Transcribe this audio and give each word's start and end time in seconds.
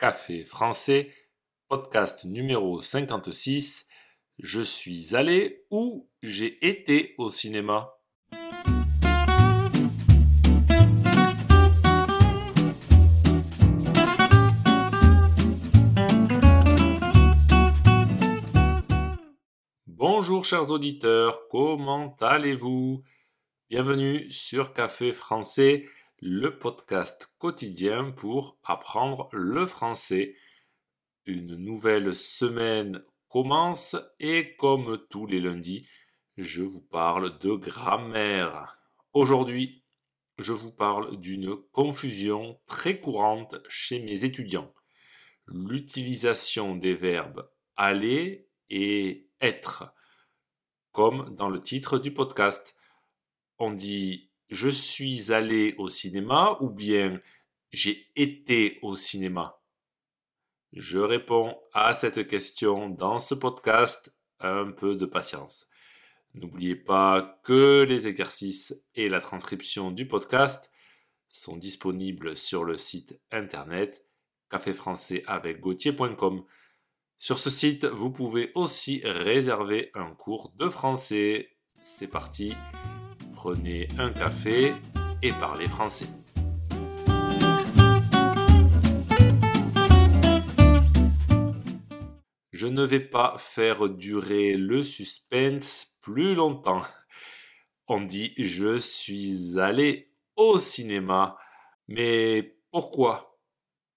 Café 0.00 0.44
français, 0.44 1.12
podcast 1.68 2.24
numéro 2.24 2.80
56. 2.80 3.86
Je 4.38 4.62
suis 4.62 5.14
allé 5.14 5.66
ou 5.70 6.08
j'ai 6.22 6.66
été 6.66 7.14
au 7.18 7.30
cinéma. 7.30 7.92
Bonjour 19.86 20.46
chers 20.46 20.70
auditeurs, 20.70 21.46
comment 21.50 22.16
allez-vous? 22.22 23.02
Bienvenue 23.68 24.32
sur 24.32 24.72
Café 24.72 25.12
français 25.12 25.84
le 26.20 26.58
podcast 26.58 27.32
quotidien 27.38 28.10
pour 28.10 28.58
apprendre 28.62 29.28
le 29.32 29.64
français. 29.64 30.36
Une 31.24 31.56
nouvelle 31.56 32.14
semaine 32.14 33.02
commence 33.28 33.96
et 34.18 34.54
comme 34.56 34.98
tous 35.08 35.26
les 35.26 35.40
lundis, 35.40 35.88
je 36.36 36.62
vous 36.62 36.82
parle 36.82 37.38
de 37.38 37.54
grammaire. 37.54 38.78
Aujourd'hui, 39.14 39.82
je 40.38 40.52
vous 40.52 40.72
parle 40.72 41.18
d'une 41.18 41.56
confusion 41.72 42.60
très 42.66 43.00
courante 43.00 43.56
chez 43.68 43.98
mes 43.98 44.24
étudiants. 44.24 44.74
L'utilisation 45.46 46.76
des 46.76 46.94
verbes 46.94 47.50
aller 47.76 48.48
et 48.68 49.30
être. 49.40 49.94
Comme 50.92 51.34
dans 51.36 51.48
le 51.48 51.60
titre 51.60 51.98
du 51.98 52.12
podcast, 52.12 52.76
on 53.58 53.72
dit 53.72 54.29
je 54.50 54.68
suis 54.68 55.32
allé 55.32 55.74
au 55.78 55.88
cinéma 55.88 56.56
ou 56.60 56.70
bien 56.70 57.20
j'ai 57.70 58.10
été 58.16 58.78
au 58.82 58.96
cinéma? 58.96 59.60
Je 60.72 60.98
réponds 60.98 61.56
à 61.72 61.94
cette 61.94 62.28
question 62.28 62.90
dans 62.90 63.20
ce 63.20 63.34
podcast. 63.34 64.14
Un 64.42 64.70
peu 64.70 64.96
de 64.96 65.04
patience. 65.04 65.66
N'oubliez 66.32 66.74
pas 66.74 67.40
que 67.44 67.82
les 67.82 68.08
exercices 68.08 68.74
et 68.94 69.08
la 69.08 69.20
transcription 69.20 69.90
du 69.90 70.08
podcast 70.08 70.70
sont 71.28 71.56
disponibles 71.56 72.36
sur 72.36 72.64
le 72.64 72.76
site 72.78 73.20
internet 73.30 74.06
caféfrançais 74.50 75.22
avec 75.26 75.60
Sur 77.18 77.38
ce 77.38 77.50
site, 77.50 77.84
vous 77.84 78.10
pouvez 78.10 78.50
aussi 78.54 79.02
réserver 79.04 79.90
un 79.94 80.14
cours 80.14 80.52
de 80.56 80.68
français. 80.68 81.50
C'est 81.82 82.08
parti 82.08 82.54
prenez 83.42 83.88
un 83.96 84.12
café 84.12 84.74
et 85.22 85.32
parlez 85.32 85.66
français. 85.66 86.04
Je 92.52 92.66
ne 92.66 92.84
vais 92.84 93.00
pas 93.00 93.38
faire 93.38 93.88
durer 93.88 94.58
le 94.58 94.82
suspense 94.82 95.96
plus 96.02 96.34
longtemps. 96.34 96.82
On 97.86 98.02
dit 98.02 98.34
je 98.36 98.76
suis 98.76 99.58
allé 99.58 100.12
au 100.36 100.58
cinéma. 100.58 101.38
Mais 101.88 102.58
pourquoi? 102.70 103.40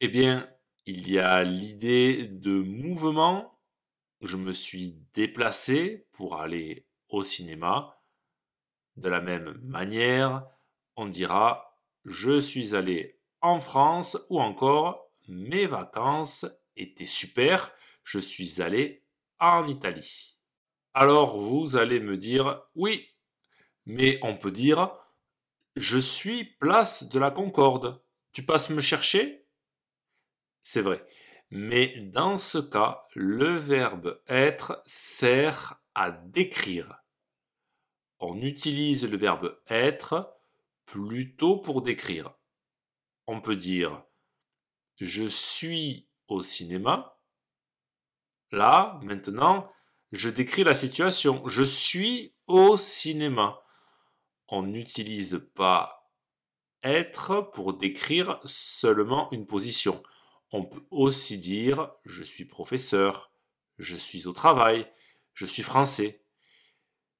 Eh 0.00 0.08
bien, 0.08 0.50
il 0.84 1.08
y 1.08 1.20
a 1.20 1.44
l'idée 1.44 2.26
de 2.26 2.60
mouvement. 2.60 3.60
Je 4.20 4.36
me 4.36 4.50
suis 4.50 4.98
déplacé 5.14 6.08
pour 6.10 6.40
aller 6.40 6.88
au 7.08 7.22
cinéma. 7.22 7.97
De 8.98 9.08
la 9.08 9.20
même 9.20 9.56
manière, 9.62 10.44
on 10.96 11.06
dira 11.06 11.78
je 12.04 12.40
suis 12.40 12.74
allé 12.74 13.20
en 13.40 13.60
France 13.60 14.18
ou 14.28 14.40
encore 14.40 15.08
mes 15.28 15.68
vacances 15.68 16.46
étaient 16.74 17.06
super, 17.06 17.72
je 18.02 18.18
suis 18.18 18.60
allé 18.60 19.04
en 19.38 19.68
Italie. 19.68 20.36
Alors 20.94 21.38
vous 21.38 21.76
allez 21.76 22.00
me 22.00 22.16
dire 22.16 22.60
oui, 22.74 23.06
mais 23.86 24.18
on 24.22 24.36
peut 24.36 24.50
dire 24.50 24.90
je 25.76 25.98
suis 25.98 26.42
place 26.58 27.08
de 27.08 27.20
la 27.20 27.30
Concorde. 27.30 28.02
Tu 28.32 28.42
passes 28.42 28.68
me 28.68 28.80
chercher? 28.80 29.46
C'est 30.60 30.82
vrai. 30.82 31.06
Mais 31.50 32.00
dans 32.00 32.36
ce 32.36 32.58
cas, 32.58 33.04
le 33.14 33.56
verbe 33.56 34.20
être 34.26 34.82
sert 34.86 35.80
à 35.94 36.10
décrire 36.10 36.98
on 38.20 38.40
utilise 38.42 39.08
le 39.08 39.16
verbe 39.16 39.60
être 39.68 40.34
plutôt 40.86 41.58
pour 41.58 41.82
décrire. 41.82 42.34
On 43.26 43.40
peut 43.40 43.56
dire 43.56 44.02
je 45.00 45.24
suis 45.24 46.08
au 46.26 46.42
cinéma. 46.42 47.16
Là, 48.50 48.98
maintenant, 49.02 49.68
je 50.10 50.28
décris 50.28 50.64
la 50.64 50.74
situation. 50.74 51.46
Je 51.48 51.62
suis 51.62 52.32
au 52.46 52.76
cinéma. 52.76 53.60
On 54.48 54.62
n'utilise 54.62 55.46
pas 55.54 56.10
être 56.82 57.42
pour 57.52 57.74
décrire 57.74 58.40
seulement 58.44 59.30
une 59.32 59.46
position. 59.46 60.02
On 60.50 60.64
peut 60.64 60.84
aussi 60.90 61.38
dire 61.38 61.92
je 62.04 62.22
suis 62.22 62.46
professeur, 62.46 63.30
je 63.78 63.96
suis 63.96 64.26
au 64.26 64.32
travail, 64.32 64.90
je 65.34 65.44
suis 65.46 65.62
français. 65.62 66.24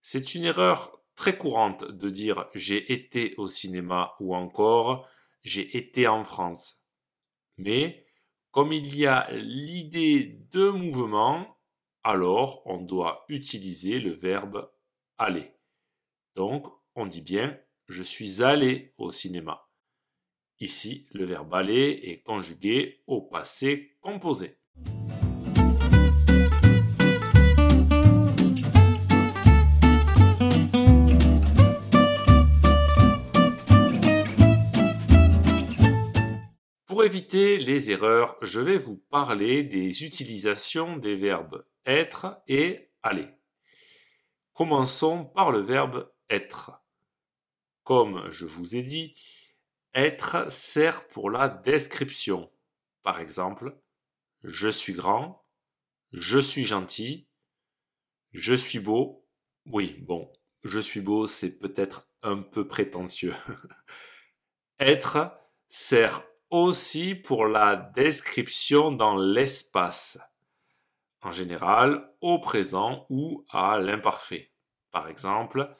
C'est 0.00 0.34
une 0.34 0.44
erreur 0.44 1.02
très 1.14 1.36
courante 1.36 1.84
de 1.84 2.10
dire 2.10 2.48
j'ai 2.54 2.92
été 2.92 3.34
au 3.36 3.48
cinéma 3.48 4.14
ou 4.20 4.34
encore 4.34 5.08
j'ai 5.42 5.76
été 5.76 6.08
en 6.08 6.24
France. 6.24 6.82
Mais 7.56 8.06
comme 8.50 8.72
il 8.72 8.96
y 8.96 9.06
a 9.06 9.30
l'idée 9.32 10.40
de 10.50 10.70
mouvement, 10.70 11.58
alors 12.02 12.62
on 12.64 12.78
doit 12.78 13.24
utiliser 13.28 14.00
le 14.00 14.12
verbe 14.12 14.72
aller. 15.18 15.52
Donc 16.34 16.66
on 16.94 17.06
dit 17.06 17.20
bien 17.22 17.58
je 17.88 18.02
suis 18.02 18.42
allé 18.42 18.94
au 18.98 19.10
cinéma. 19.10 19.68
Ici, 20.60 21.08
le 21.12 21.24
verbe 21.24 21.52
aller 21.54 22.00
est 22.04 22.22
conjugué 22.22 23.02
au 23.06 23.22
passé 23.22 23.96
composé. 24.00 24.59
Les 37.32 37.90
erreurs, 37.90 38.36
je 38.42 38.60
vais 38.60 38.78
vous 38.78 38.96
parler 38.96 39.62
des 39.62 40.04
utilisations 40.04 40.96
des 40.96 41.14
verbes 41.14 41.64
être 41.86 42.42
et 42.48 42.90
aller. 43.02 43.28
Commençons 44.52 45.24
par 45.24 45.50
le 45.50 45.60
verbe 45.60 46.12
être. 46.28 46.72
Comme 47.84 48.30
je 48.30 48.46
vous 48.46 48.76
ai 48.76 48.82
dit, 48.82 49.16
être 49.94 50.50
sert 50.52 51.06
pour 51.08 51.30
la 51.30 51.48
description. 51.48 52.50
Par 53.02 53.20
exemple, 53.20 53.80
je 54.42 54.68
suis 54.68 54.92
grand, 54.92 55.46
je 56.12 56.38
suis 56.38 56.64
gentil, 56.64 57.28
je 58.32 58.54
suis 58.54 58.80
beau. 58.80 59.26
Oui, 59.66 59.96
bon, 60.02 60.30
je 60.64 60.78
suis 60.78 61.00
beau, 61.00 61.26
c'est 61.26 61.58
peut-être 61.58 62.08
un 62.22 62.38
peu 62.38 62.66
prétentieux. 62.66 63.34
être 64.78 65.32
sert 65.68 66.29
aussi 66.50 67.14
pour 67.14 67.46
la 67.46 67.76
description 67.76 68.92
dans 68.92 69.16
l'espace, 69.16 70.18
en 71.22 71.32
général 71.32 72.12
au 72.20 72.38
présent 72.38 73.06
ou 73.08 73.44
à 73.50 73.78
l'imparfait. 73.78 74.52
Par 74.90 75.08
exemple, 75.08 75.72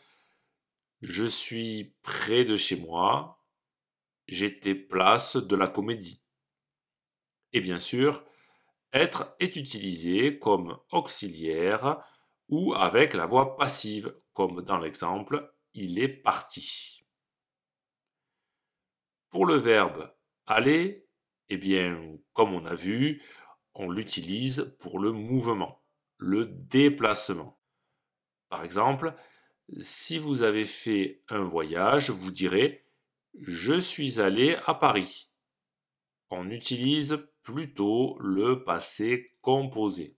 je 1.02 1.24
suis 1.24 1.96
près 2.02 2.44
de 2.44 2.56
chez 2.56 2.76
moi, 2.76 3.42
j'étais 4.28 4.74
place 4.74 5.36
de 5.36 5.56
la 5.56 5.66
comédie. 5.66 6.24
Et 7.52 7.60
bien 7.60 7.78
sûr, 7.78 8.22
être 8.92 9.34
est 9.40 9.56
utilisé 9.56 10.38
comme 10.38 10.78
auxiliaire 10.92 12.00
ou 12.48 12.74
avec 12.74 13.14
la 13.14 13.26
voix 13.26 13.56
passive, 13.56 14.14
comme 14.32 14.62
dans 14.62 14.78
l'exemple 14.78 15.52
il 15.74 15.98
est 15.98 16.08
parti. 16.08 17.04
Pour 19.30 19.46
le 19.46 19.56
verbe 19.56 20.12
Aller, 20.52 21.06
eh 21.48 21.56
bien, 21.58 22.18
comme 22.32 22.54
on 22.54 22.66
a 22.66 22.74
vu, 22.74 23.22
on 23.76 23.88
l'utilise 23.88 24.76
pour 24.80 24.98
le 24.98 25.12
mouvement, 25.12 25.80
le 26.16 26.44
déplacement. 26.46 27.60
Par 28.48 28.64
exemple, 28.64 29.14
si 29.78 30.18
vous 30.18 30.42
avez 30.42 30.64
fait 30.64 31.22
un 31.28 31.42
voyage, 31.42 32.10
vous 32.10 32.32
direz 32.32 32.84
Je 33.40 33.78
suis 33.78 34.20
allé 34.20 34.56
à 34.66 34.74
Paris. 34.74 35.30
On 36.30 36.50
utilise 36.50 37.28
plutôt 37.44 38.18
le 38.18 38.64
passé 38.64 39.36
composé. 39.42 40.16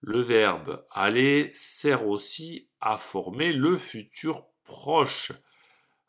Le 0.00 0.20
verbe 0.20 0.86
aller 0.90 1.50
sert 1.52 2.08
aussi 2.08 2.70
à 2.80 2.96
former 2.96 3.52
le 3.52 3.76
futur 3.76 4.46
proche. 4.64 5.32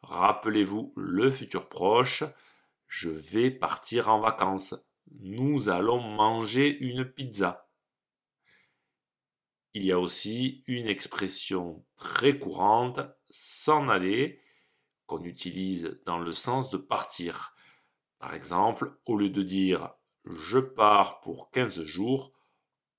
Rappelez-vous 0.03 0.93
le 0.95 1.29
futur 1.29 1.67
proche, 1.67 2.23
je 2.87 3.09
vais 3.09 3.51
partir 3.51 4.09
en 4.09 4.19
vacances. 4.19 4.75
nous 5.19 5.69
allons 5.69 6.01
manger 6.01 6.77
une 6.79 7.05
pizza. 7.05 7.69
Il 9.73 9.85
y 9.85 9.91
a 9.91 9.99
aussi 9.99 10.63
une 10.67 10.87
expression 10.87 11.85
très 11.97 12.39
courante, 12.39 12.99
s'en 13.29 13.87
aller, 13.87 14.41
qu'on 15.05 15.23
utilise 15.23 16.01
dans 16.05 16.19
le 16.19 16.33
sens 16.33 16.69
de 16.69 16.77
partir. 16.77 17.55
Par 18.19 18.33
exemple, 18.33 18.99
au 19.05 19.17
lieu 19.17 19.29
de 19.29 19.43
dire 19.43 19.93
je 20.25 20.59
pars 20.59 21.21
pour 21.21 21.51
15 21.51 21.83
jours, 21.83 22.33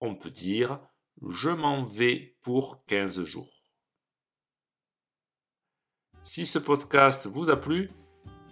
on 0.00 0.14
peut 0.14 0.30
dire 0.30 0.78
je 1.20 1.50
m'en 1.50 1.84
vais 1.84 2.38
pour 2.42 2.84
15 2.86 3.22
jours. 3.22 3.52
Si 6.22 6.46
ce 6.46 6.58
podcast 6.58 7.26
vous 7.26 7.50
a 7.50 7.56
plu, 7.56 7.90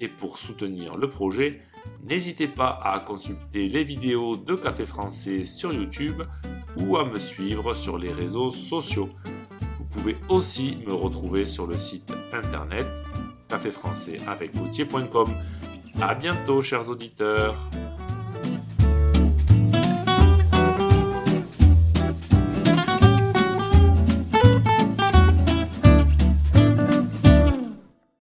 et 0.01 0.09
pour 0.09 0.39
soutenir 0.39 0.97
le 0.97 1.09
projet, 1.09 1.61
n'hésitez 2.05 2.49
pas 2.49 2.79
à 2.83 3.01
consulter 3.01 3.69
les 3.69 3.85
vidéos 3.85 4.37
de 4.37 4.55
Café 4.55 4.87
Français 4.87 5.45
sur 5.45 5.73
YouTube 5.73 6.23
ou 6.77 6.97
à 6.97 7.05
me 7.05 7.19
suivre 7.19 7.75
sur 7.75 7.99
les 7.99 8.13
réseaux 8.13 8.51
sociaux. 8.51 9.09
Vous 9.77 9.85
pouvez 9.85 10.17
aussi 10.29 10.79
me 10.87 10.93
retrouver 10.93 11.45
sur 11.45 11.67
le 11.67 11.79
site 11.79 12.13
internet 12.33 12.87
caféfrançais 13.49 14.17
avec 14.27 14.53
A 16.01 16.15
bientôt 16.15 16.61
chers 16.63 16.89
auditeurs 16.91 17.57